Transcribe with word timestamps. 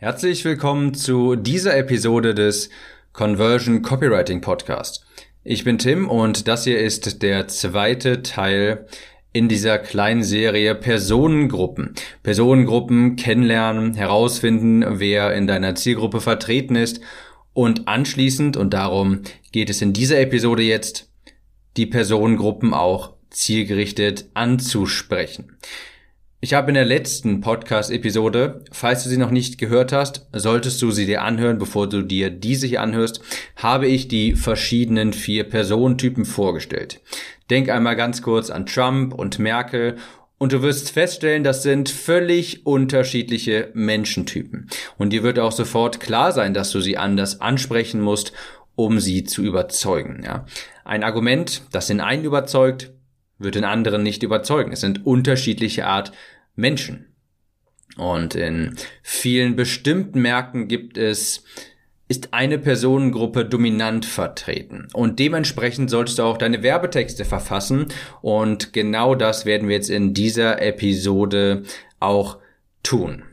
Herzlich 0.00 0.44
willkommen 0.44 0.94
zu 0.94 1.34
dieser 1.34 1.76
Episode 1.76 2.32
des 2.32 2.70
Conversion 3.12 3.82
Copywriting 3.82 4.40
Podcast. 4.40 5.04
Ich 5.42 5.64
bin 5.64 5.76
Tim 5.76 6.08
und 6.08 6.46
das 6.46 6.62
hier 6.62 6.78
ist 6.78 7.20
der 7.20 7.48
zweite 7.48 8.22
Teil 8.22 8.86
in 9.32 9.48
dieser 9.48 9.76
kleinen 9.76 10.22
Serie 10.22 10.76
Personengruppen. 10.76 11.94
Personengruppen 12.22 13.16
kennenlernen, 13.16 13.94
herausfinden, 13.94 14.84
wer 15.00 15.34
in 15.34 15.48
deiner 15.48 15.74
Zielgruppe 15.74 16.20
vertreten 16.20 16.76
ist 16.76 17.00
und 17.52 17.88
anschließend, 17.88 18.56
und 18.56 18.74
darum 18.74 19.22
geht 19.50 19.68
es 19.68 19.82
in 19.82 19.92
dieser 19.92 20.20
Episode 20.20 20.62
jetzt, 20.62 21.10
die 21.76 21.86
Personengruppen 21.86 22.72
auch 22.72 23.14
zielgerichtet 23.30 24.26
anzusprechen. 24.34 25.56
Ich 26.40 26.54
habe 26.54 26.68
in 26.68 26.74
der 26.74 26.84
letzten 26.84 27.40
Podcast-Episode, 27.40 28.62
falls 28.70 29.02
du 29.02 29.08
sie 29.08 29.16
noch 29.16 29.32
nicht 29.32 29.58
gehört 29.58 29.92
hast, 29.92 30.28
solltest 30.32 30.80
du 30.80 30.92
sie 30.92 31.04
dir 31.04 31.22
anhören, 31.22 31.58
bevor 31.58 31.88
du 31.88 32.02
dir 32.02 32.30
diese 32.30 32.68
hier 32.68 32.80
anhörst, 32.80 33.20
habe 33.56 33.88
ich 33.88 34.06
die 34.06 34.36
verschiedenen 34.36 35.12
vier 35.12 35.42
Personentypen 35.42 36.24
vorgestellt. 36.24 37.00
Denk 37.50 37.70
einmal 37.70 37.96
ganz 37.96 38.22
kurz 38.22 38.50
an 38.50 38.66
Trump 38.66 39.14
und 39.14 39.40
Merkel 39.40 39.96
und 40.38 40.52
du 40.52 40.62
wirst 40.62 40.92
feststellen, 40.92 41.42
das 41.42 41.64
sind 41.64 41.88
völlig 41.88 42.64
unterschiedliche 42.64 43.72
Menschentypen. 43.74 44.68
Und 44.96 45.12
dir 45.12 45.24
wird 45.24 45.40
auch 45.40 45.50
sofort 45.50 45.98
klar 45.98 46.30
sein, 46.30 46.54
dass 46.54 46.70
du 46.70 46.80
sie 46.80 46.96
anders 46.96 47.40
ansprechen 47.40 48.00
musst, 48.00 48.32
um 48.76 49.00
sie 49.00 49.24
zu 49.24 49.42
überzeugen. 49.42 50.22
Ja. 50.24 50.46
Ein 50.84 51.02
Argument, 51.02 51.62
das 51.72 51.88
den 51.88 52.00
einen 52.00 52.24
überzeugt, 52.24 52.92
wird 53.38 53.54
den 53.54 53.64
anderen 53.64 54.02
nicht 54.02 54.22
überzeugen. 54.22 54.72
Es 54.72 54.80
sind 54.80 55.06
unterschiedliche 55.06 55.86
Art 55.86 56.12
Menschen. 56.58 57.06
Und 57.96 58.34
in 58.34 58.76
vielen 59.02 59.56
bestimmten 59.56 60.20
Märkten 60.20 60.68
gibt 60.68 60.98
es 60.98 61.44
ist 62.10 62.32
eine 62.32 62.58
Personengruppe 62.58 63.44
dominant 63.44 64.06
vertreten. 64.06 64.88
Und 64.94 65.18
dementsprechend 65.18 65.90
solltest 65.90 66.18
du 66.18 66.22
auch 66.22 66.38
deine 66.38 66.62
Werbetexte 66.62 67.26
verfassen. 67.26 67.88
Und 68.22 68.72
genau 68.72 69.14
das 69.14 69.44
werden 69.44 69.68
wir 69.68 69.76
jetzt 69.76 69.90
in 69.90 70.14
dieser 70.14 70.62
Episode 70.62 71.64
auch 72.00 72.38
tun. 72.82 73.24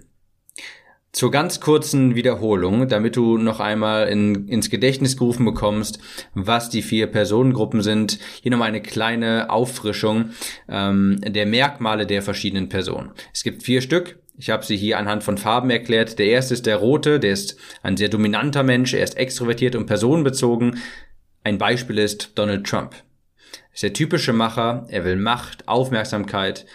Zur 1.16 1.32
ganz 1.32 1.62
kurzen 1.62 2.14
Wiederholung, 2.14 2.90
damit 2.90 3.16
du 3.16 3.38
noch 3.38 3.62
einmal 3.62 4.10
in, 4.10 4.50
ins 4.50 4.70
Gedächtnis 4.70 5.16
gerufen 5.16 5.46
bekommst, 5.46 5.98
was 6.34 6.70
die 6.70 6.82
vier 6.82 7.08
Personengruppen 7.08 7.82
sind. 7.82 8.20
Hier 8.44 8.52
nochmal 8.52 8.68
eine 8.68 8.82
kleine 8.82 9.50
Auffrischung 9.50 10.32
ähm, 10.68 11.22
der 11.26 11.46
Merkmale 11.46 12.06
der 12.06 12.22
verschiedenen 12.22 12.68
Personen. 12.68 13.12
Es 13.34 13.44
gibt 13.44 13.64
vier 13.64 13.80
Stück. 13.80 14.20
Ich 14.38 14.50
habe 14.50 14.66
sie 14.66 14.76
hier 14.76 15.00
anhand 15.00 15.24
von 15.24 15.38
Farben 15.38 15.70
erklärt. 15.70 16.20
Der 16.20 16.26
erste 16.26 16.54
ist 16.54 16.66
der 16.66 16.76
rote, 16.76 17.22
der 17.22 17.32
ist 17.32 17.56
ein 17.82 17.96
sehr 17.96 18.10
dominanter 18.10 18.64
Mensch, 18.64 18.94
er 18.94 19.06
ist 19.06 19.16
extrovertiert 19.16 19.78
und 19.78 19.86
personenbezogen. 19.86 20.80
Ein 21.46 21.58
Beispiel 21.58 21.98
ist 21.98 22.38
Donald 22.38 22.68
Trump. 22.68 22.94
Er 22.94 23.74
ist 23.74 23.84
der 23.84 23.94
typische 23.94 24.34
Macher, 24.34 24.86
er 24.90 25.06
will 25.06 25.16
Macht, 25.16 25.66
Aufmerksamkeit, 25.66 26.66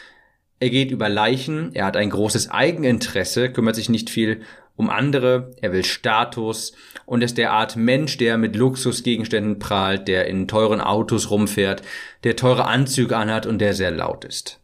er 0.61 0.70
geht 0.70 0.91
über 0.91 1.08
Leichen, 1.08 1.75
er 1.75 1.86
hat 1.86 1.97
ein 1.97 2.11
großes 2.11 2.50
Eigeninteresse, 2.50 3.50
kümmert 3.50 3.77
sich 3.77 3.89
nicht 3.89 4.11
viel 4.11 4.42
um 4.77 4.91
andere, 4.91 5.55
er 5.61 5.72
will 5.72 5.84
Status 5.84 6.72
und 7.06 7.22
ist 7.22 7.39
der 7.39 7.53
Art 7.53 7.77
Mensch, 7.77 8.19
der 8.19 8.39
mit 8.39 8.56
Luxusgegenständen 8.56 9.58
prahlt, 9.58 10.06
der 10.06 10.27
in 10.27 10.48
teuren 10.48 10.81
Autos 10.81 11.31
rumfährt, 11.31 11.83
der 12.25 12.36
teure 12.36 12.66
Anzüge 12.66 13.16
anhat 13.16 13.47
und 13.47 13.58
der 13.58 13.75
sehr 13.75 13.91
laut 13.91 14.25
ist. 14.25 14.61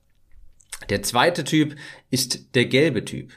Der 0.90 1.02
zweite 1.02 1.44
Typ 1.44 1.76
ist 2.10 2.54
der 2.54 2.66
gelbe 2.66 3.04
Typ. 3.04 3.32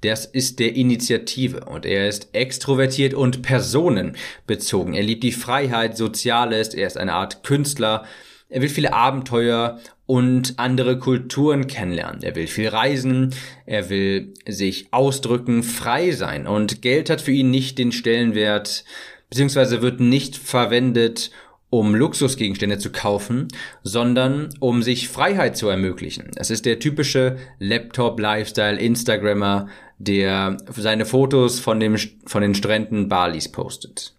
Das 0.00 0.24
ist 0.24 0.58
der 0.58 0.76
Initiative 0.76 1.64
und 1.64 1.86
er 1.86 2.08
ist 2.08 2.28
extrovertiert 2.32 3.14
und 3.14 3.42
personenbezogen. 3.42 4.94
Er 4.94 5.02
liebt 5.02 5.24
die 5.24 5.32
Freiheit, 5.32 5.96
Soziales, 5.96 6.74
er 6.74 6.86
ist 6.86 6.98
eine 6.98 7.14
Art 7.14 7.42
Künstler, 7.42 8.04
er 8.48 8.60
will 8.60 8.68
viele 8.68 8.92
Abenteuer 8.92 9.80
und 10.06 10.58
andere 10.58 10.98
Kulturen 10.98 11.66
kennenlernen. 11.66 12.22
Er 12.22 12.36
will 12.36 12.46
viel 12.46 12.68
reisen, 12.68 13.34
er 13.66 13.88
will 13.88 14.34
sich 14.46 14.88
ausdrücken, 14.90 15.62
frei 15.62 16.12
sein 16.12 16.46
und 16.46 16.82
Geld 16.82 17.10
hat 17.10 17.20
für 17.20 17.32
ihn 17.32 17.50
nicht 17.50 17.78
den 17.78 17.92
Stellenwert, 17.92 18.84
beziehungsweise 19.30 19.82
wird 19.82 20.00
nicht 20.00 20.36
verwendet, 20.36 21.30
um 21.70 21.94
Luxusgegenstände 21.94 22.78
zu 22.78 22.92
kaufen, 22.92 23.48
sondern 23.82 24.50
um 24.60 24.82
sich 24.82 25.08
Freiheit 25.08 25.56
zu 25.56 25.68
ermöglichen. 25.68 26.30
Es 26.36 26.50
ist 26.50 26.66
der 26.66 26.78
typische 26.78 27.38
Laptop-Lifestyle-Instagrammer, 27.58 29.68
der 29.98 30.56
seine 30.76 31.04
Fotos 31.04 31.58
von, 31.58 31.80
dem, 31.80 31.96
von 32.26 32.42
den 32.42 32.54
Stränden 32.54 33.08
Balis 33.08 33.50
postet. 33.50 34.14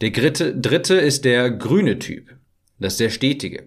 Der 0.00 0.10
dritte, 0.10 0.54
dritte 0.54 0.94
ist 0.94 1.24
der 1.24 1.50
grüne 1.50 1.98
Typ. 1.98 2.36
Das 2.78 2.92
ist 2.92 3.00
der 3.00 3.10
stetige. 3.10 3.66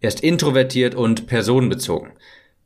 Er 0.00 0.08
ist 0.08 0.20
introvertiert 0.20 0.94
und 0.94 1.26
personenbezogen. 1.26 2.12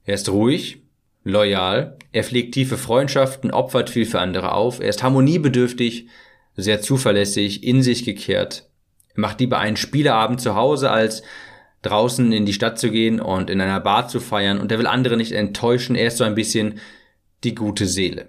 Er 0.05 0.15
ist 0.15 0.29
ruhig, 0.29 0.83
loyal, 1.25 1.97
er 2.13 2.25
pflegt 2.25 2.55
tiefe 2.55 2.77
Freundschaften, 2.77 3.51
opfert 3.51 3.91
viel 3.91 4.07
für 4.07 4.21
andere 4.21 4.53
auf, 4.53 4.81
er 4.81 4.89
ist 4.89 5.03
harmoniebedürftig, 5.03 6.09
sehr 6.57 6.81
zuverlässig, 6.81 7.65
in 7.65 7.83
sich 7.83 8.05
gekehrt. 8.05 8.69
Er 9.15 9.21
macht 9.21 9.41
lieber 9.41 9.59
einen 9.59 9.77
Spieleabend 9.77 10.41
zu 10.41 10.55
Hause, 10.55 10.91
als 10.91 11.23
draußen 11.83 12.33
in 12.33 12.47
die 12.47 12.53
Stadt 12.53 12.79
zu 12.79 12.91
gehen 12.91 13.21
und 13.21 13.51
in 13.51 13.61
einer 13.61 13.81
Bar 13.81 14.09
zu 14.09 14.21
feiern 14.21 14.61
und 14.61 14.71
er 14.71 14.79
will 14.79 14.87
andere 14.87 15.17
nicht 15.17 15.33
enttäuschen, 15.33 15.97
er 15.97 16.09
ist 16.09 16.19
so 16.19 16.25
ein 16.25 16.35
bisschen 16.35 16.81
die 17.45 17.55
gute 17.55 17.87
Seele. 17.87 18.29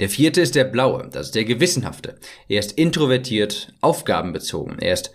Der 0.00 0.08
vierte 0.08 0.40
ist 0.40 0.54
der 0.54 0.64
blaue, 0.64 1.08
das 1.10 1.26
ist 1.26 1.34
der 1.34 1.44
gewissenhafte. 1.44 2.18
Er 2.48 2.60
ist 2.60 2.72
introvertiert, 2.72 3.72
aufgabenbezogen, 3.80 4.78
er 4.78 4.94
ist 4.94 5.12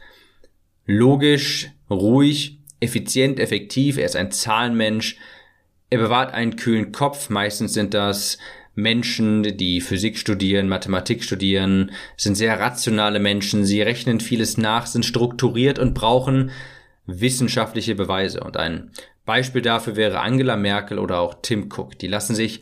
logisch, 0.85 1.72
ruhig, 1.89 2.59
effizient, 2.79 3.39
effektiv, 3.39 3.97
er 3.97 4.05
ist 4.05 4.15
ein 4.15 4.31
Zahlenmensch, 4.31 5.17
er 5.89 5.99
bewahrt 5.99 6.33
einen 6.33 6.55
kühlen 6.55 6.91
Kopf, 6.91 7.29
meistens 7.29 7.73
sind 7.73 7.93
das 7.93 8.37
Menschen, 8.75 9.57
die 9.57 9.81
Physik 9.81 10.17
studieren, 10.17 10.69
Mathematik 10.69 11.23
studieren, 11.23 11.91
sind 12.15 12.35
sehr 12.35 12.59
rationale 12.59 13.19
Menschen, 13.19 13.65
sie 13.65 13.81
rechnen 13.81 14.19
vieles 14.19 14.57
nach, 14.57 14.85
sind 14.85 15.05
strukturiert 15.05 15.79
und 15.79 15.95
brauchen 15.95 16.51
wissenschaftliche 17.07 17.95
Beweise. 17.95 18.41
Und 18.41 18.57
ein 18.57 18.91
Beispiel 19.25 19.61
dafür 19.61 19.95
wäre 19.95 20.19
Angela 20.19 20.57
Merkel 20.57 20.99
oder 20.99 21.19
auch 21.19 21.35
Tim 21.41 21.69
Cook. 21.71 21.97
Die 21.97 22.07
lassen 22.07 22.35
sich 22.35 22.61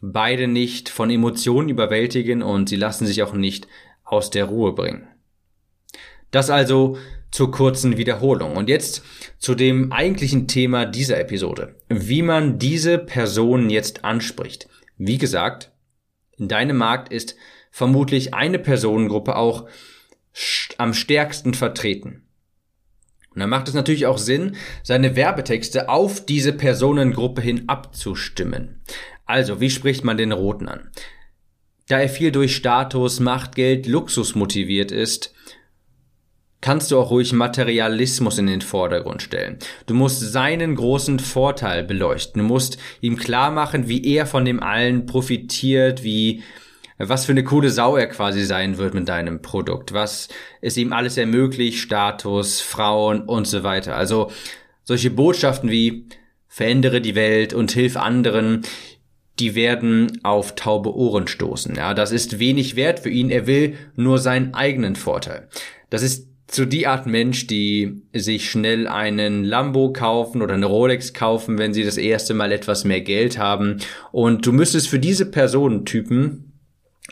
beide 0.00 0.46
nicht 0.46 0.88
von 0.88 1.10
Emotionen 1.10 1.68
überwältigen 1.68 2.42
und 2.42 2.68
sie 2.68 2.76
lassen 2.76 3.06
sich 3.06 3.22
auch 3.24 3.32
nicht 3.32 3.66
aus 4.04 4.30
der 4.30 4.44
Ruhe 4.44 4.74
bringen. 4.74 5.08
Das 6.30 6.50
also 6.50 6.98
zur 7.30 7.50
kurzen 7.50 7.96
Wiederholung. 7.96 8.56
Und 8.56 8.68
jetzt 8.68 9.02
zu 9.38 9.54
dem 9.54 9.92
eigentlichen 9.92 10.48
Thema 10.48 10.86
dieser 10.86 11.20
Episode. 11.20 11.76
Wie 11.88 12.22
man 12.22 12.58
diese 12.58 12.98
Person 12.98 13.70
jetzt 13.70 14.04
anspricht. 14.04 14.68
Wie 14.96 15.18
gesagt, 15.18 15.70
in 16.36 16.48
deinem 16.48 16.76
Markt 16.76 17.12
ist 17.12 17.36
vermutlich 17.70 18.34
eine 18.34 18.58
Personengruppe 18.58 19.36
auch 19.36 19.68
am 20.78 20.94
stärksten 20.94 21.54
vertreten. 21.54 22.24
Und 23.34 23.40
dann 23.40 23.50
macht 23.50 23.68
es 23.68 23.74
natürlich 23.74 24.06
auch 24.06 24.18
Sinn, 24.18 24.56
seine 24.82 25.14
Werbetexte 25.14 25.88
auf 25.88 26.24
diese 26.24 26.52
Personengruppe 26.52 27.40
hin 27.40 27.68
abzustimmen. 27.68 28.80
Also, 29.26 29.60
wie 29.60 29.70
spricht 29.70 30.04
man 30.04 30.16
den 30.16 30.32
Roten 30.32 30.68
an? 30.68 30.90
Da 31.88 32.00
er 32.00 32.08
viel 32.08 32.32
durch 32.32 32.56
Status, 32.56 33.20
Macht, 33.20 33.54
Geld, 33.54 33.86
Luxus 33.86 34.34
motiviert 34.34 34.90
ist, 34.90 35.34
kannst 36.60 36.90
du 36.90 36.98
auch 36.98 37.10
ruhig 37.10 37.32
Materialismus 37.32 38.38
in 38.38 38.46
den 38.46 38.60
Vordergrund 38.60 39.22
stellen. 39.22 39.58
Du 39.86 39.94
musst 39.94 40.20
seinen 40.20 40.74
großen 40.74 41.18
Vorteil 41.18 41.84
beleuchten. 41.84 42.42
Du 42.42 42.48
musst 42.48 42.78
ihm 43.00 43.16
klar 43.16 43.50
machen, 43.50 43.88
wie 43.88 44.04
er 44.04 44.26
von 44.26 44.44
dem 44.44 44.62
allen 44.62 45.06
profitiert, 45.06 46.02
wie 46.02 46.42
was 46.98 47.26
für 47.26 47.32
eine 47.32 47.44
coole 47.44 47.70
Sau 47.70 47.96
er 47.96 48.08
quasi 48.08 48.44
sein 48.44 48.76
wird 48.76 48.94
mit 48.94 49.08
deinem 49.08 49.40
Produkt, 49.40 49.92
was 49.92 50.28
es 50.60 50.76
ihm 50.76 50.92
alles 50.92 51.16
ermöglicht, 51.16 51.78
Status, 51.78 52.60
Frauen 52.60 53.22
und 53.22 53.46
so 53.46 53.62
weiter. 53.62 53.94
Also 53.94 54.32
solche 54.82 55.10
Botschaften 55.10 55.70
wie 55.70 56.06
verändere 56.48 57.00
die 57.00 57.14
Welt 57.14 57.54
und 57.54 57.70
hilf 57.70 57.96
anderen, 57.96 58.62
die 59.38 59.54
werden 59.54 60.18
auf 60.24 60.56
taube 60.56 60.92
Ohren 60.92 61.28
stoßen. 61.28 61.76
Ja, 61.76 61.94
das 61.94 62.10
ist 62.10 62.40
wenig 62.40 62.74
wert 62.74 62.98
für 62.98 63.10
ihn. 63.10 63.30
Er 63.30 63.46
will 63.46 63.76
nur 63.94 64.18
seinen 64.18 64.54
eigenen 64.54 64.96
Vorteil. 64.96 65.48
Das 65.90 66.02
ist 66.02 66.26
so 66.50 66.64
die 66.64 66.86
Art 66.86 67.06
Mensch, 67.06 67.46
die 67.46 68.02
sich 68.14 68.50
schnell 68.50 68.86
einen 68.88 69.44
Lambo 69.44 69.92
kaufen 69.92 70.42
oder 70.42 70.54
eine 70.54 70.66
Rolex 70.66 71.12
kaufen, 71.12 71.58
wenn 71.58 71.74
sie 71.74 71.84
das 71.84 71.98
erste 71.98 72.34
Mal 72.34 72.52
etwas 72.52 72.84
mehr 72.84 73.00
Geld 73.00 73.38
haben. 73.38 73.78
Und 74.12 74.46
du 74.46 74.52
müsstest 74.52 74.88
für 74.88 74.98
diese 74.98 75.26
Personentypen 75.26 76.52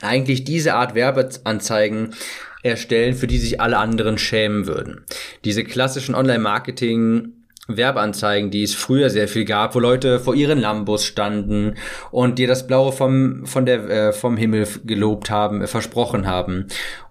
eigentlich 0.00 0.44
diese 0.44 0.74
Art 0.74 0.94
Werbeanzeigen 0.94 2.14
erstellen, 2.62 3.14
für 3.14 3.26
die 3.26 3.38
sich 3.38 3.60
alle 3.60 3.78
anderen 3.78 4.18
schämen 4.18 4.66
würden. 4.66 5.04
Diese 5.44 5.64
klassischen 5.64 6.14
Online-Marketing 6.14 7.32
Werbeanzeigen, 7.68 8.50
die 8.50 8.62
es 8.62 8.74
früher 8.74 9.10
sehr 9.10 9.28
viel 9.28 9.44
gab, 9.44 9.74
wo 9.74 9.80
Leute 9.80 10.20
vor 10.20 10.34
ihren 10.34 10.60
Lambos 10.60 11.04
standen 11.04 11.74
und 12.10 12.38
dir 12.38 12.46
das 12.46 12.66
Blaue 12.66 12.92
vom, 12.92 13.44
von 13.44 13.66
der, 13.66 13.90
äh, 13.90 14.12
vom 14.12 14.36
Himmel 14.36 14.68
gelobt 14.84 15.30
haben, 15.30 15.62
äh, 15.62 15.66
versprochen 15.66 16.26
haben. 16.26 16.66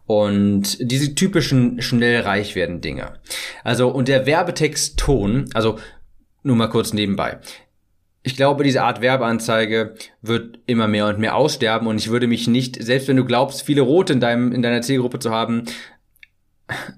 Und 0.06 0.78
diese 0.80 1.16
typischen 1.16 1.82
schnell 1.82 2.22
reich 2.22 2.56
werden 2.56 2.82
Dinge. 2.82 3.14
Also, 3.64 3.90
und 3.90 4.08
der 4.08 4.26
Werbetextton, 4.26 5.50
also 5.54 5.80
nur 6.44 6.56
mal 6.56 6.68
kurz 6.68 6.94
nebenbei. 6.94 7.40
Ich 8.22 8.36
glaube, 8.36 8.64
diese 8.64 8.84
Art 8.84 9.02
Werbeanzeige 9.02 9.96
wird 10.22 10.60
immer 10.66 10.88
mehr 10.88 11.08
und 11.08 11.20
mehr 11.20 11.36
aussterben 11.36 11.88
und 11.88 11.98
ich 11.98 12.10
würde 12.10 12.28
mich 12.28 12.48
nicht, 12.48 12.82
selbst 12.82 13.08
wenn 13.08 13.18
du 13.18 13.26
glaubst, 13.26 13.64
viele 13.64 13.82
Rote 13.82 14.14
in 14.14 14.20
deinem, 14.20 14.52
in 14.52 14.62
deiner 14.62 14.82
Zielgruppe 14.82 15.20
zu 15.20 15.32
haben, 15.32 15.66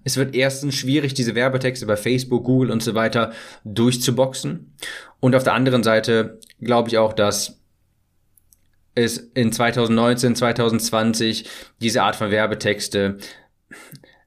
es 0.03 0.15
wird 0.15 0.35
erstens 0.35 0.75
schwierig, 0.75 1.13
diese 1.13 1.35
Werbetexte 1.35 1.85
bei 1.85 1.97
Facebook, 1.97 2.45
Google 2.45 2.71
und 2.71 2.81
so 2.81 2.95
weiter 2.95 3.33
durchzuboxen. 3.65 4.73
Und 5.19 5.35
auf 5.35 5.43
der 5.43 5.53
anderen 5.53 5.83
Seite 5.83 6.39
glaube 6.61 6.89
ich 6.89 6.97
auch, 6.97 7.11
dass 7.13 7.59
es 8.97 9.17
in 9.17 9.51
2019, 9.51 10.35
2020 10.35 11.45
diese 11.81 12.01
Art 12.01 12.15
von 12.15 12.31
Werbetexte 12.31 13.17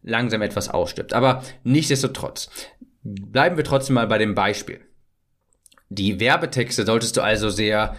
langsam 0.03 0.43
etwas 0.43 0.69
ausstirbt. 0.69 1.13
Aber 1.13 1.43
nichtsdestotrotz, 1.65 2.51
bleiben 3.03 3.57
wir 3.57 3.65
trotzdem 3.65 3.95
mal 3.95 4.07
bei 4.07 4.19
dem 4.19 4.35
Beispiel. 4.35 4.81
Die 5.89 6.21
Werbetexte 6.21 6.87
solltest 6.87 7.17
du 7.17 7.21
also 7.21 7.51
sehr 7.51 7.97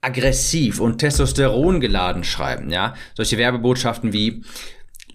aggressiv 0.00 0.80
und 0.80 0.98
Testosteron 0.98 1.80
geladen 1.80 2.22
schreiben, 2.22 2.70
ja? 2.70 2.94
Solche 3.14 3.38
Werbebotschaften 3.38 4.12
wie 4.12 4.44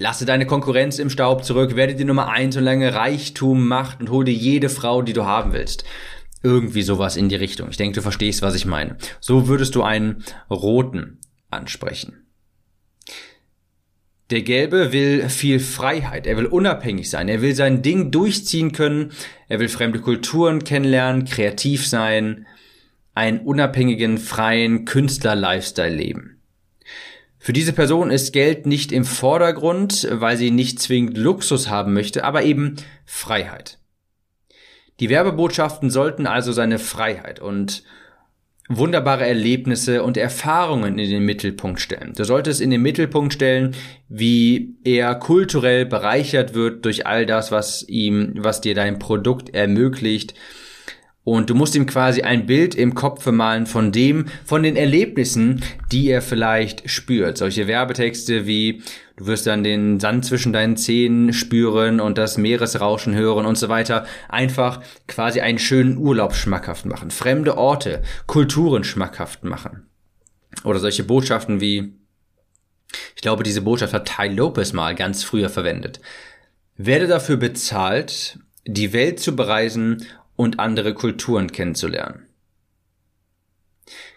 Lasse 0.01 0.25
deine 0.25 0.45
Konkurrenz 0.45 0.97
im 0.97 1.09
Staub 1.09 1.43
zurück, 1.43 1.75
werde 1.75 1.93
die 1.93 2.05
Nummer 2.05 2.29
eins 2.29 2.55
und 2.55 2.63
lange 2.63 2.93
Reichtum, 2.93 3.67
Macht 3.67 3.99
und 3.99 4.09
hol 4.09 4.23
dir 4.23 4.33
jede 4.33 4.69
Frau, 4.69 5.01
die 5.01 5.11
du 5.11 5.25
haben 5.25 5.51
willst. 5.51 5.83
Irgendwie 6.41 6.83
sowas 6.83 7.17
in 7.17 7.29
die 7.29 7.35
Richtung. 7.35 7.69
Ich 7.69 7.77
denke, 7.77 7.95
du 7.95 8.01
verstehst, 8.01 8.41
was 8.41 8.55
ich 8.55 8.65
meine. 8.65 8.97
So 9.19 9.47
würdest 9.47 9.75
du 9.75 9.83
einen 9.83 10.23
roten 10.49 11.19
ansprechen. 11.49 12.25
Der 14.29 14.43
Gelbe 14.43 14.93
will 14.93 15.27
viel 15.27 15.59
Freiheit, 15.59 16.27
er 16.27 16.37
will 16.37 16.45
unabhängig 16.45 17.09
sein, 17.09 17.29
er 17.29 17.41
will 17.41 17.55
sein 17.55 17.81
Ding 17.81 18.11
durchziehen 18.11 18.71
können, 18.71 19.11
er 19.47 19.59
will 19.59 19.69
fremde 19.69 19.99
Kulturen 19.99 20.63
kennenlernen, 20.63 21.25
kreativ 21.25 21.87
sein, 21.87 22.45
einen 23.15 23.39
unabhängigen, 23.39 24.19
freien 24.19 24.85
Künstler-Lifestyle 24.85 25.95
leben. 25.95 26.41
Für 27.39 27.53
diese 27.53 27.73
Person 27.73 28.11
ist 28.11 28.31
Geld 28.31 28.67
nicht 28.67 28.91
im 28.91 29.03
Vordergrund, 29.03 30.07
weil 30.11 30.37
sie 30.37 30.51
nicht 30.51 30.79
zwingend 30.79 31.17
Luxus 31.17 31.69
haben 31.69 31.93
möchte, 31.93 32.23
aber 32.23 32.43
eben 32.43 32.75
Freiheit. 33.05 33.79
Die 34.99 35.09
Werbebotschaften 35.09 35.89
sollten 35.89 36.27
also 36.27 36.51
seine 36.51 36.79
Freiheit 36.79 37.39
und 37.39 37.83
wunderbare 38.69 39.25
Erlebnisse 39.25 40.03
und 40.03 40.15
Erfahrungen 40.15 40.99
in 40.99 41.09
den 41.09 41.23
Mittelpunkt 41.23 41.81
stellen. 41.81 42.13
Du 42.15 42.23
solltest 42.23 42.61
in 42.61 42.69
den 42.69 42.83
Mittelpunkt 42.83 43.33
stellen, 43.33 43.75
wie 44.07 44.75
er 44.83 45.15
kulturell 45.15 45.87
bereichert 45.87 46.53
wird 46.53 46.85
durch 46.85 47.07
all 47.07 47.25
das, 47.25 47.51
was 47.51 47.87
ihm, 47.89 48.33
was 48.37 48.61
dir 48.61 48.75
dein 48.75 48.99
Produkt 48.99 49.55
ermöglicht, 49.55 50.35
und 51.33 51.49
du 51.49 51.55
musst 51.55 51.75
ihm 51.75 51.85
quasi 51.85 52.21
ein 52.21 52.45
Bild 52.45 52.75
im 52.75 52.95
Kopf 52.95 53.25
malen 53.27 53.65
von 53.65 53.91
dem, 53.91 54.25
von 54.45 54.63
den 54.63 54.75
Erlebnissen, 54.75 55.63
die 55.91 56.09
er 56.09 56.21
vielleicht 56.21 56.89
spürt. 56.89 57.37
Solche 57.37 57.67
Werbetexte 57.67 58.47
wie, 58.47 58.81
du 59.15 59.27
wirst 59.27 59.45
dann 59.45 59.63
den 59.63 59.99
Sand 59.99 60.25
zwischen 60.25 60.53
deinen 60.53 60.75
Zähnen 60.75 61.31
spüren 61.33 61.99
und 61.99 62.17
das 62.17 62.37
Meeresrauschen 62.37 63.13
hören 63.13 63.45
und 63.45 63.57
so 63.57 63.69
weiter. 63.69 64.05
Einfach 64.27 64.81
quasi 65.07 65.41
einen 65.41 65.59
schönen 65.59 65.97
Urlaub 65.97 66.33
schmackhaft 66.33 66.85
machen. 66.85 67.11
Fremde 67.11 67.57
Orte, 67.57 68.01
Kulturen 68.25 68.83
schmackhaft 68.83 69.43
machen. 69.43 69.87
Oder 70.63 70.79
solche 70.79 71.03
Botschaften 71.03 71.61
wie, 71.61 71.93
ich 73.15 73.21
glaube, 73.21 73.43
diese 73.43 73.61
Botschaft 73.61 73.93
hat 73.93 74.11
Ty 74.17 74.29
Lopez 74.29 74.73
mal 74.73 74.95
ganz 74.95 75.23
früher 75.23 75.49
verwendet. 75.49 76.01
Werde 76.75 77.05
dafür 77.07 77.37
bezahlt, 77.37 78.39
die 78.65 78.93
Welt 78.93 79.19
zu 79.19 79.35
bereisen 79.35 80.05
und 80.39 80.57
andere 80.57 80.93
Kulturen 80.93 81.51
kennenzulernen. 81.51 82.25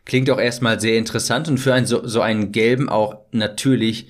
Klingt 0.04 0.30
auch 0.30 0.38
erstmal 0.38 0.78
sehr 0.78 0.96
interessant 0.96 1.48
und 1.48 1.58
für 1.58 1.74
einen, 1.74 1.86
so, 1.86 2.06
so 2.06 2.20
einen 2.20 2.52
gelben 2.52 2.88
auch 2.88 3.16
natürlich 3.32 4.06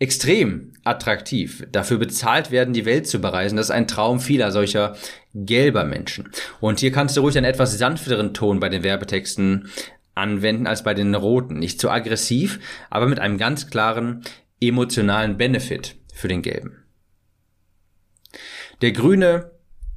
extrem 0.00 0.72
attraktiv. 0.82 1.64
Dafür 1.70 1.98
bezahlt 1.98 2.50
werden, 2.50 2.74
die 2.74 2.84
Welt 2.84 3.06
zu 3.06 3.20
bereisen. 3.20 3.56
Das 3.56 3.66
ist 3.66 3.70
ein 3.70 3.86
Traum 3.86 4.18
vieler 4.18 4.50
solcher 4.50 4.96
gelber 5.34 5.84
Menschen. 5.84 6.30
Und 6.60 6.80
hier 6.80 6.90
kannst 6.90 7.16
du 7.16 7.20
ruhig 7.20 7.36
einen 7.36 7.46
etwas 7.46 7.78
sanfteren 7.78 8.34
Ton 8.34 8.58
bei 8.58 8.68
den 8.68 8.82
Werbetexten 8.82 9.70
anwenden 10.16 10.66
als 10.66 10.82
bei 10.82 10.94
den 10.94 11.14
roten. 11.14 11.60
Nicht 11.60 11.80
zu 11.80 11.90
aggressiv, 11.90 12.58
aber 12.90 13.06
mit 13.06 13.20
einem 13.20 13.38
ganz 13.38 13.70
klaren 13.70 14.24
emotionalen 14.60 15.36
Benefit 15.36 15.94
für 16.12 16.26
den 16.26 16.42
gelben. 16.42 16.82
Der 18.82 18.90
grüne 18.90 19.52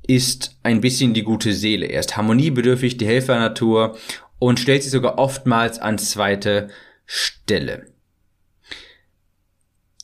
ist 0.09 0.57
ein 0.63 0.81
bisschen 0.81 1.13
die 1.13 1.21
gute 1.21 1.53
Seele. 1.53 1.85
Er 1.85 1.99
ist 1.99 2.17
harmoniebedürftig, 2.17 2.97
die 2.97 3.05
Helfernatur 3.05 3.95
und 4.39 4.59
stellt 4.59 4.81
sich 4.81 4.91
sogar 4.91 5.19
oftmals 5.19 5.77
an 5.77 5.99
zweite 5.99 6.69
Stelle. 7.05 7.85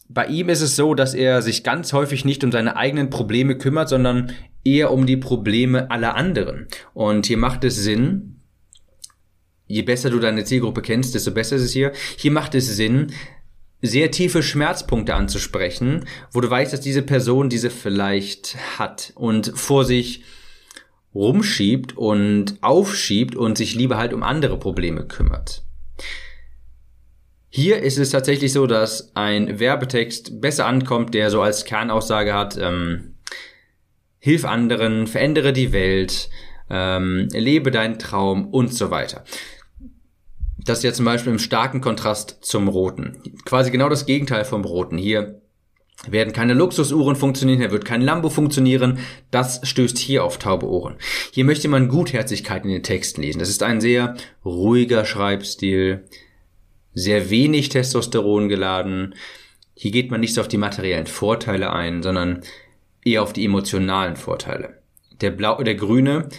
Bei 0.08 0.28
ihm 0.28 0.50
ist 0.50 0.62
es 0.62 0.76
so, 0.76 0.94
dass 0.94 1.16
er 1.16 1.42
sich 1.42 1.64
ganz 1.64 1.92
häufig 1.92 2.24
nicht 2.24 2.44
um 2.44 2.52
seine 2.52 2.76
eigenen 2.76 3.10
Probleme 3.10 3.58
kümmert, 3.58 3.90
sondern 3.90 4.32
eher 4.64 4.92
um 4.92 5.08
die 5.08 5.18
Probleme 5.18 5.90
aller 5.90 6.16
anderen. 6.16 6.68
Und 6.94 7.26
hier 7.26 7.38
macht 7.38 7.64
es 7.64 7.76
Sinn, 7.76 8.42
je 9.66 9.82
besser 9.82 10.12
du 10.12 10.20
deine 10.20 10.44
Zielgruppe 10.44 10.84
kennst, 10.84 11.16
desto 11.16 11.32
besser 11.32 11.56
ist 11.56 11.64
es 11.64 11.74
hier. 11.74 11.94
Hier 12.18 12.32
macht 12.32 12.54
es 12.54 12.68
Sinn, 12.76 13.12
sehr 13.82 14.12
tiefe 14.12 14.42
Schmerzpunkte 14.42 15.14
anzusprechen, 15.14 16.06
wo 16.32 16.42
du 16.42 16.50
weißt, 16.50 16.74
dass 16.74 16.82
diese 16.82 17.02
Person 17.02 17.50
diese 17.50 17.70
vielleicht 17.70 18.58
hat 18.78 19.12
und 19.16 19.52
vor 19.56 19.86
sich 19.86 20.24
rumschiebt 21.14 21.98
und 21.98 22.58
aufschiebt 22.62 23.36
und 23.36 23.58
sich 23.58 23.76
lieber 23.76 23.98
halt 23.98 24.14
um 24.14 24.24
andere 24.24 24.58
Probleme 24.60 25.06
kümmert. 25.06 25.64
Hier 27.50 27.82
ist 27.82 27.98
es 27.98 28.10
tatsächlich 28.10 28.52
so, 28.52 28.68
dass 28.68 29.16
ein 29.16 29.60
Werbetext 29.60 30.42
besser 30.42 30.66
ankommt, 30.66 31.14
der 31.14 31.32
so 31.32 31.42
als 31.42 31.64
Kernaussage 31.64 32.34
hat, 32.34 32.58
ähm, 32.58 33.16
hilf 34.20 34.44
anderen, 34.44 35.08
verändere 35.08 35.54
die 35.54 35.72
Welt, 35.72 36.30
ähm, 36.70 37.30
lebe 37.32 37.72
deinen 37.72 37.98
Traum 37.98 38.48
und 38.48 38.74
so 38.74 38.92
weiter. 38.92 39.24
Das 40.66 40.80
ist 40.80 40.84
ja 40.84 40.94
zum 40.94 41.06
Beispiel 41.06 41.32
im 41.32 41.40
starken 41.40 41.80
Kontrast 41.80 42.40
zum 42.42 42.68
Roten. 42.68 43.22
Quasi 43.46 43.70
genau 43.70 43.88
das 43.88 44.06
Gegenteil 44.06 44.46
vom 44.46 44.66
Roten. 44.66 44.98
Hier 44.98 45.42
werden 46.08 46.34
keine 46.34 46.54
Luxusuhren 46.54 47.16
funktionieren, 47.16 47.60
hier 47.60 47.72
wird 47.72 47.86
kein 47.86 48.02
Lambo 48.02 48.30
funktionieren. 48.30 49.00
Das 49.32 49.62
stößt 49.64 49.98
hier 49.98 50.24
auf 50.24 50.38
taube 50.40 50.68
Ohren. 50.68 50.96
Hier 51.32 51.46
möchte 51.46 51.68
man 51.68 51.88
Gutherzigkeit 51.88 52.64
in 52.66 52.72
den 52.72 52.84
Texten 52.84 53.22
lesen. 53.22 53.40
Das 53.40 53.50
ist 53.50 53.64
ein 53.64 53.80
sehr 53.80 54.16
ruhiger 54.44 55.06
Schreibstil, 55.06 56.06
sehr 56.94 57.30
wenig 57.30 57.70
Testosteron 57.70 58.50
geladen. 58.50 59.16
Hier 59.76 59.92
geht 59.92 60.12
man 60.12 60.20
nicht 60.20 60.34
so 60.34 60.42
auf 60.42 60.48
die 60.48 60.58
materiellen 60.58 61.08
Vorteile 61.08 61.72
ein, 61.74 62.02
sondern 62.02 62.42
eher 63.04 63.22
auf 63.22 63.34
die 63.34 63.46
emotionalen 63.46 64.16
Vorteile. 64.16 64.82
Der 65.22 65.32
Blau, 65.32 65.62
der 65.62 65.76
Grüne 65.76 66.30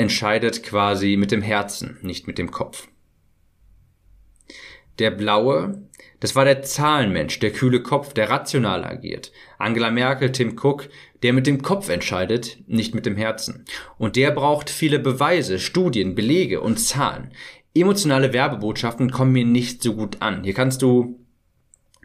entscheidet 0.00 0.62
quasi 0.62 1.16
mit 1.16 1.30
dem 1.30 1.42
Herzen, 1.42 1.98
nicht 2.02 2.26
mit 2.26 2.38
dem 2.38 2.50
Kopf. 2.50 2.88
Der 4.98 5.10
Blaue, 5.10 5.86
das 6.20 6.34
war 6.34 6.44
der 6.44 6.62
Zahlenmensch, 6.62 7.38
der 7.38 7.52
kühle 7.52 7.82
Kopf, 7.82 8.12
der 8.12 8.28
rational 8.28 8.84
agiert. 8.84 9.32
Angela 9.58 9.90
Merkel, 9.90 10.32
Tim 10.32 10.58
Cook, 10.58 10.88
der 11.22 11.32
mit 11.32 11.46
dem 11.46 11.62
Kopf 11.62 11.88
entscheidet, 11.88 12.58
nicht 12.66 12.94
mit 12.94 13.06
dem 13.06 13.16
Herzen. 13.16 13.64
Und 13.98 14.16
der 14.16 14.30
braucht 14.30 14.68
viele 14.70 14.98
Beweise, 14.98 15.58
Studien, 15.58 16.14
Belege 16.14 16.60
und 16.60 16.78
Zahlen. 16.78 17.32
Emotionale 17.74 18.32
Werbebotschaften 18.32 19.10
kommen 19.10 19.32
mir 19.32 19.44
nicht 19.44 19.82
so 19.82 19.94
gut 19.94 20.20
an. 20.20 20.44
Hier 20.44 20.54
kannst 20.54 20.82
du 20.82 21.20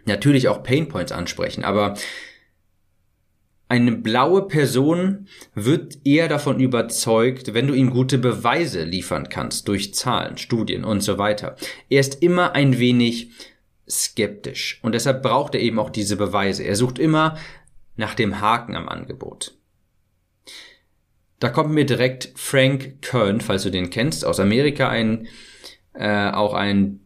natürlich 0.06 0.48
auch 0.48 0.64
Painpoints 0.64 1.12
ansprechen, 1.12 1.64
aber 1.64 1.96
eine 3.68 3.94
blaue 3.94 4.44
Person 4.44 5.28
wird 5.56 5.98
eher 6.06 6.28
davon 6.28 6.60
überzeugt, 6.60 7.54
wenn 7.54 7.68
du 7.68 7.74
ihm 7.74 7.90
gute 7.90 8.18
Beweise 8.18 8.84
liefern 8.84 9.30
kannst 9.30 9.68
durch 9.68 9.94
Zahlen, 9.94 10.38
Studien 10.38 10.84
und 10.84 11.02
so 11.02 11.18
weiter. 11.18 11.56
Er 11.90 12.00
ist 12.00 12.22
immer 12.22 12.54
ein 12.54 12.78
wenig 12.78 13.32
skeptisch 13.90 14.80
und 14.84 14.94
deshalb 14.94 15.24
braucht 15.24 15.56
er 15.56 15.62
eben 15.62 15.80
auch 15.80 15.90
diese 15.90 16.16
Beweise. 16.16 16.64
Er 16.64 16.76
sucht 16.76 17.00
immer 17.00 17.38
nach 17.96 18.14
dem 18.14 18.40
Haken 18.40 18.76
am 18.76 18.88
Angebot. 18.88 19.58
Da 21.40 21.50
kommt 21.50 21.72
mir 21.74 21.86
direkt 21.86 22.32
Frank 22.36 23.02
Kern, 23.02 23.42
falls 23.42 23.64
du 23.64 23.72
den 23.72 23.90
kennst, 23.90 24.26
aus 24.26 24.40
Amerika, 24.40 24.90
ein 24.90 25.28
äh, 25.94 26.30
auch 26.30 26.54
ein 26.54 27.00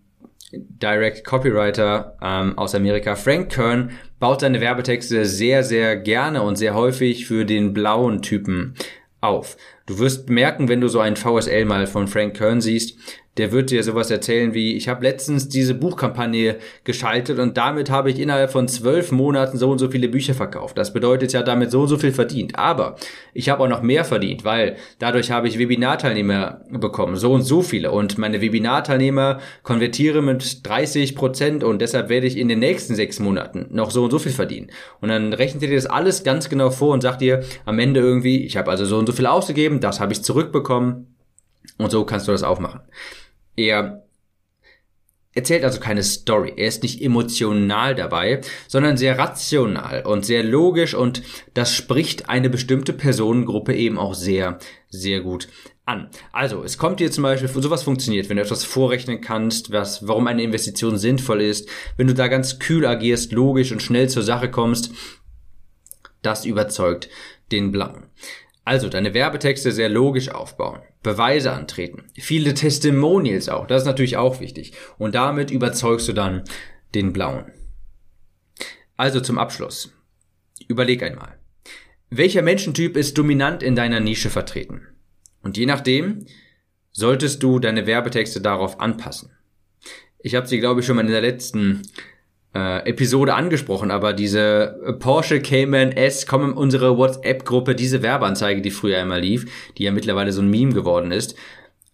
Direct 0.51 1.23
Copywriter 1.23 2.17
ähm, 2.21 2.57
aus 2.57 2.73
Amerika. 2.73 3.15
Frank 3.15 3.51
Kern 3.51 3.91
baut 4.19 4.41
seine 4.41 4.61
Werbetexte 4.61 5.25
sehr, 5.25 5.63
sehr 5.63 5.95
gerne 5.97 6.41
und 6.41 6.55
sehr 6.55 6.73
häufig 6.73 7.27
für 7.27 7.45
den 7.45 7.73
blauen 7.73 8.21
Typen 8.21 8.73
auf. 9.21 9.57
Du 9.85 9.99
wirst 9.99 10.29
merken, 10.29 10.67
wenn 10.67 10.81
du 10.81 10.87
so 10.87 10.99
ein 10.99 11.15
VSL 11.15 11.65
mal 11.65 11.87
von 11.87 12.07
Frank 12.07 12.35
Kern 12.35 12.61
siehst, 12.61 12.97
der 13.39 13.53
wird 13.53 13.71
dir 13.71 13.83
sowas 13.83 14.11
erzählen 14.11 14.53
wie, 14.53 14.75
ich 14.75 14.89
habe 14.89 15.01
letztens 15.03 15.47
diese 15.47 15.73
Buchkampagne 15.73 16.57
geschaltet 16.83 17.39
und 17.39 17.55
damit 17.55 17.89
habe 17.89 18.11
ich 18.11 18.19
innerhalb 18.19 18.51
von 18.51 18.67
zwölf 18.67 19.13
Monaten 19.13 19.57
so 19.57 19.71
und 19.71 19.79
so 19.79 19.89
viele 19.89 20.09
Bücher 20.09 20.33
verkauft. 20.33 20.77
Das 20.77 20.91
bedeutet 20.91 21.31
ja 21.31 21.41
damit 21.41 21.71
so 21.71 21.81
und 21.81 21.87
so 21.87 21.97
viel 21.97 22.11
verdient. 22.11 22.59
Aber 22.59 22.97
ich 23.33 23.47
habe 23.47 23.63
auch 23.63 23.69
noch 23.69 23.81
mehr 23.81 24.03
verdient, 24.03 24.43
weil 24.43 24.75
dadurch 24.99 25.31
habe 25.31 25.47
ich 25.47 25.57
Webinarteilnehmer 25.57 26.65
bekommen, 26.69 27.15
so 27.15 27.31
und 27.31 27.43
so 27.43 27.61
viele. 27.61 27.91
Und 27.91 28.17
meine 28.17 28.41
Webinarteilnehmer 28.41 29.39
konvertieren 29.63 30.25
mit 30.25 30.67
30 30.67 31.15
Prozent 31.15 31.63
und 31.63 31.81
deshalb 31.81 32.09
werde 32.09 32.27
ich 32.27 32.37
in 32.37 32.49
den 32.49 32.59
nächsten 32.59 32.93
sechs 32.93 33.19
Monaten 33.19 33.67
noch 33.71 33.91
so 33.91 34.03
und 34.03 34.11
so 34.11 34.19
viel 34.19 34.33
verdienen. 34.33 34.69
Und 34.99 35.07
dann 35.07 35.31
rechnet 35.31 35.63
ihr 35.63 35.73
das 35.73 35.85
alles 35.85 36.25
ganz 36.25 36.49
genau 36.49 36.71
vor 36.71 36.93
und 36.93 36.99
sagt 36.99 37.21
dir 37.21 37.41
am 37.63 37.79
Ende 37.79 38.01
irgendwie, 38.01 38.43
ich 38.43 38.57
habe 38.57 38.69
also 38.69 38.83
so 38.83 38.97
und 38.97 39.05
so 39.07 39.13
viel 39.13 39.27
ausgegeben, 39.27 39.79
das 39.79 40.01
habe 40.01 40.11
ich 40.11 40.23
zurückbekommen. 40.23 41.15
Und 41.77 41.91
so 41.91 42.03
kannst 42.03 42.27
du 42.27 42.33
das 42.33 42.43
auch 42.43 42.59
machen. 42.59 42.81
Er 43.59 44.05
erzählt 45.33 45.65
also 45.65 45.81
keine 45.81 46.01
Story. 46.01 46.53
Er 46.55 46.69
ist 46.69 46.81
nicht 46.81 47.01
emotional 47.01 47.93
dabei, 47.93 48.39
sondern 48.69 48.95
sehr 48.95 49.17
rational 49.17 50.05
und 50.05 50.25
sehr 50.25 50.43
logisch 50.43 50.93
und 50.93 51.21
das 51.55 51.75
spricht 51.75 52.29
eine 52.29 52.49
bestimmte 52.49 52.93
Personengruppe 52.93 53.75
eben 53.75 53.97
auch 53.97 54.13
sehr, 54.13 54.59
sehr 54.87 55.19
gut 55.19 55.49
an. 55.83 56.09
Also, 56.31 56.63
es 56.63 56.77
kommt 56.77 57.01
dir 57.01 57.11
zum 57.11 57.23
Beispiel, 57.23 57.49
sowas 57.49 57.83
funktioniert, 57.83 58.29
wenn 58.29 58.37
du 58.37 58.43
etwas 58.43 58.63
vorrechnen 58.63 59.19
kannst, 59.19 59.73
was, 59.73 60.07
warum 60.07 60.27
eine 60.27 60.43
Investition 60.43 60.97
sinnvoll 60.97 61.41
ist, 61.41 61.67
wenn 61.97 62.07
du 62.07 62.13
da 62.13 62.29
ganz 62.29 62.59
kühl 62.59 62.85
agierst, 62.85 63.33
logisch 63.33 63.73
und 63.73 63.83
schnell 63.83 64.07
zur 64.07 64.23
Sache 64.23 64.49
kommst, 64.49 64.91
das 66.21 66.45
überzeugt 66.45 67.09
den 67.51 67.71
Blauen. 67.73 68.05
Also 68.69 68.87
deine 68.87 69.15
Werbetexte 69.15 69.71
sehr 69.71 69.89
logisch 69.89 70.29
aufbauen, 70.29 70.83
Beweise 71.01 71.53
antreten, 71.53 72.03
viele 72.13 72.53
Testimonials 72.53 73.49
auch, 73.49 73.65
das 73.65 73.81
ist 73.81 73.87
natürlich 73.87 74.15
auch 74.15 74.41
wichtig. 74.41 74.73
Und 74.99 75.15
damit 75.15 75.49
überzeugst 75.49 76.07
du 76.07 76.13
dann 76.13 76.43
den 76.93 77.11
Blauen. 77.11 77.51
Also 78.95 79.21
zum 79.21 79.39
Abschluss. 79.39 79.91
Überleg 80.67 81.01
einmal. 81.01 81.39
Welcher 82.11 82.43
Menschentyp 82.43 82.95
ist 82.95 83.17
dominant 83.17 83.63
in 83.63 83.75
deiner 83.75 84.01
Nische 84.01 84.29
vertreten? 84.29 84.85
Und 85.41 85.57
je 85.57 85.65
nachdem 85.65 86.27
solltest 86.91 87.41
du 87.41 87.57
deine 87.57 87.87
Werbetexte 87.87 88.39
darauf 88.39 88.79
anpassen. 88.79 89.31
Ich 90.19 90.35
habe 90.35 90.45
sie, 90.45 90.59
glaube 90.59 90.81
ich, 90.81 90.85
schon 90.85 90.95
mal 90.95 91.05
in 91.05 91.11
der 91.11 91.21
letzten 91.21 91.81
äh, 92.55 92.89
Episode 92.89 93.35
angesprochen, 93.35 93.91
aber 93.91 94.13
diese 94.13 94.79
äh, 94.85 94.93
Porsche 94.93 95.41
Cayman 95.41 95.91
S 95.91 96.25
kommen 96.25 96.51
in 96.51 96.57
unsere 96.57 96.97
WhatsApp-Gruppe, 96.97 97.75
diese 97.75 98.01
Werbeanzeige, 98.01 98.61
die 98.61 98.71
früher 98.71 98.97
einmal 98.97 99.21
lief, 99.21 99.45
die 99.77 99.83
ja 99.83 99.91
mittlerweile 99.91 100.31
so 100.31 100.41
ein 100.41 100.49
Meme 100.49 100.73
geworden 100.73 101.11
ist. 101.11 101.35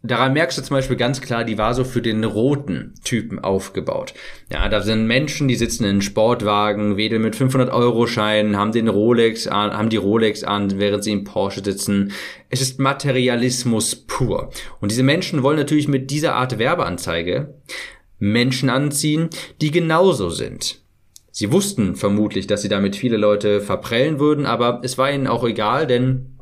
Daran 0.08 0.34
merkst 0.34 0.58
du 0.58 0.62
zum 0.62 0.76
Beispiel 0.76 0.98
ganz 0.98 1.20
klar, 1.20 1.44
die 1.44 1.58
war 1.58 1.74
so 1.74 1.84
für 1.84 2.02
den 2.02 2.24
roten 2.24 2.94
Typen 3.04 3.40
aufgebaut. 3.40 4.14
Ja, 4.54 4.70
da 4.70 4.82
sind 4.82 5.08
Menschen, 5.08 5.48
die 5.48 5.56
sitzen 5.56 5.84
in 5.84 6.04
Sportwagen, 6.04 6.96
wedeln 6.96 7.24
mit 7.24 7.36
500 7.36 7.74
Euro 7.74 8.06
Scheinen, 8.06 8.56
haben 8.56 8.72
den 8.72 8.88
Rolex 8.88 9.48
an, 9.48 9.76
haben 9.76 9.90
die 9.90 9.98
Rolex 9.98 10.44
an, 10.44 10.78
während 10.78 11.04
sie 11.04 11.12
im 11.12 11.24
Porsche 11.24 11.64
sitzen. 11.64 12.12
Es 12.50 12.62
ist 12.62 12.80
Materialismus 12.80 13.96
pur. 13.96 14.52
Und 14.80 14.92
diese 14.92 15.02
Menschen 15.02 15.42
wollen 15.42 15.58
natürlich 15.58 15.88
mit 15.88 16.12
dieser 16.12 16.36
Art 16.36 16.60
Werbeanzeige 16.60 17.56
Menschen 18.20 18.70
anziehen, 18.70 19.30
die 19.62 19.72
genauso 19.72 20.30
sind. 20.30 20.82
Sie 21.32 21.52
wussten 21.52 21.96
vermutlich, 21.96 22.48
dass 22.48 22.62
sie 22.62 22.70
damit 22.70 22.96
viele 22.96 23.18
Leute 23.18 23.60
verprellen 23.60 24.20
würden, 24.20 24.46
aber 24.46 24.80
es 24.84 24.98
war 24.98 25.12
ihnen 25.12 25.28
auch 25.28 25.44
egal, 25.44 25.86
denn 25.86 26.38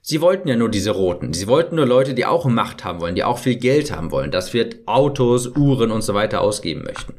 sie 0.00 0.20
wollten 0.20 0.48
ja 0.48 0.54
nur 0.54 0.68
diese 0.68 0.92
Roten. 0.92 1.32
Sie 1.32 1.48
wollten 1.48 1.74
nur 1.74 1.86
Leute, 1.86 2.14
die 2.14 2.24
auch 2.24 2.44
Macht 2.44 2.84
haben 2.84 3.00
wollen, 3.00 3.16
die 3.16 3.24
auch 3.24 3.38
viel 3.38 3.56
Geld 3.56 3.90
haben 3.90 4.12
wollen, 4.12 4.30
das 4.30 4.54
wird 4.54 4.86
Autos, 4.86 5.48
Uhren 5.48 5.90
und 5.90 6.02
so 6.02 6.14
weiter 6.14 6.40
ausgeben 6.40 6.84
möchten. 6.84 7.14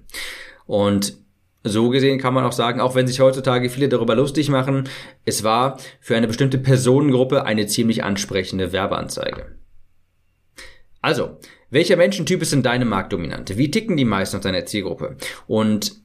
Und 0.66 1.18
so 1.64 1.90
gesehen 1.90 2.20
kann 2.20 2.34
man 2.34 2.46
auch 2.46 2.54
sagen, 2.54 2.80
auch 2.80 2.96
wenn 2.96 3.08
sich 3.08 3.20
heutzutage 3.20 3.70
viele 3.70 3.90
darüber 3.90 4.16
lustig 4.16 4.50
machen, 4.50 4.88
es 5.26 5.44
war 5.44 5.78
für 6.00 6.16
eine 6.16 6.28
bestimmte 6.28 6.58
Personengruppe 6.58 7.46
eine 7.46 7.68
ziemlich 7.68 8.04
ansprechende 8.06 8.72
Werbeanzeige. 8.72 9.58
Also, 11.02 11.38
welcher 11.70 11.98
Menschentyp 11.98 12.42
ist 12.42 12.54
in 12.54 12.64
deinem 12.64 12.90
Markt 12.90 13.14
dominant? 13.14 13.58
Wie 13.58 13.72
ticken 13.72 13.98
die 13.98 14.06
meisten 14.06 14.38
aus 14.38 14.44
deiner 14.44 14.66
Zielgruppe? 14.66 15.18
Und 15.48 15.96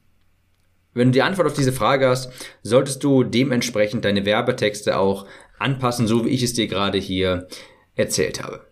wenn 0.93 1.07
du 1.07 1.13
die 1.13 1.21
Antwort 1.21 1.47
auf 1.47 1.53
diese 1.53 1.73
Frage 1.73 2.07
hast, 2.07 2.31
solltest 2.61 3.03
du 3.03 3.23
dementsprechend 3.23 4.05
deine 4.05 4.25
Werbetexte 4.25 4.97
auch 4.97 5.25
anpassen, 5.57 6.07
so 6.07 6.25
wie 6.25 6.29
ich 6.29 6.43
es 6.43 6.53
dir 6.53 6.67
gerade 6.67 6.97
hier 6.97 7.47
erzählt 7.95 8.43
habe. 8.43 8.67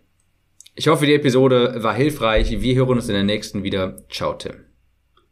Ich 0.76 0.88
hoffe, 0.88 1.06
die 1.06 1.14
Episode 1.14 1.84
war 1.84 1.94
hilfreich. 1.94 2.62
Wir 2.62 2.76
hören 2.76 2.98
uns 2.98 3.08
in 3.08 3.16
der 3.16 3.24
nächsten 3.24 3.64
wieder. 3.64 3.98
Ciao, 4.10 4.34
Tim. 4.34 4.71